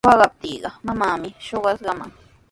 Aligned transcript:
Waqaptiiqa 0.09 0.69
mamaami 0.85 1.29
shuqamanqa. 1.45 2.07